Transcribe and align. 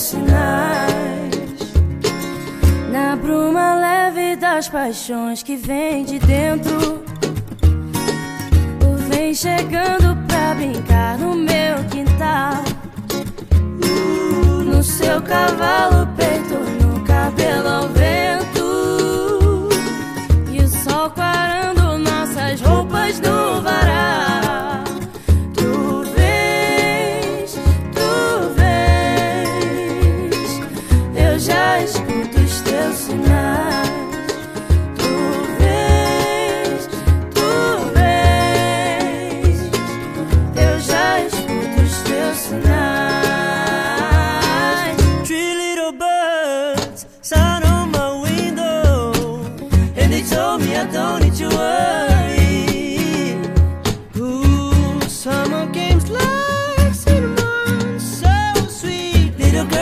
sinais 0.00 1.30
na 2.90 3.14
bruma 3.16 3.74
leve 3.74 4.34
das 4.36 4.68
paixões 4.68 5.42
que 5.42 5.56
vem 5.56 6.04
de 6.04 6.18
dentro. 6.18 7.04
O 8.82 8.96
vem 9.08 9.34
chegando 9.34 10.16
pra 10.26 10.54
brincar 10.54 11.18
no 11.18 11.34
meu 11.34 11.84
quintal, 11.90 12.64
no 14.64 14.82
seu 14.82 15.20
cavalo. 15.22 15.99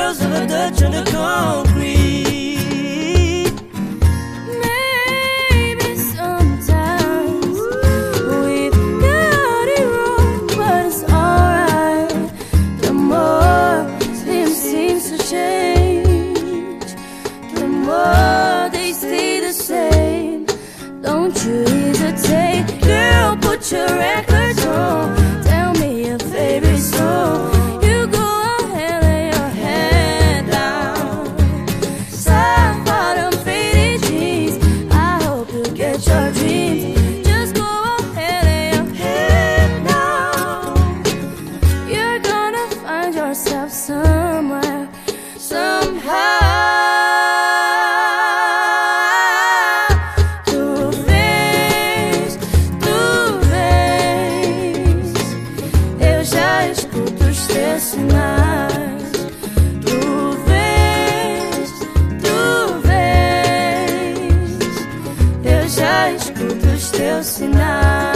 of 0.08 0.32
a 0.32 0.46
Dutch 0.46 0.82
on 0.82 0.92
the 0.92 1.04
concrete. 1.10 2.27
myself 43.38 43.70
somewhere, 43.70 44.88
somehow. 45.36 46.08
Through 50.46 50.90
tu 52.80 53.38
vês, 53.50 55.14
eu 56.00 56.24
já 56.24 56.68
escuto 56.68 57.24
os 57.24 57.46
teus 57.46 57.82
sinais. 57.82 59.12
Tu 59.86 60.00
vês, 60.48 61.70
tu 62.24 62.40
vês, 62.88 64.58
eu 65.44 65.68
já 65.68 66.12
escuto 66.12 66.66
os 66.74 66.90
teus 66.90 67.26
sinais. 67.26 68.07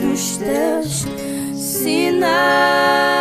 dos 0.00 0.36
teus 0.38 1.06
sinais. 1.54 3.17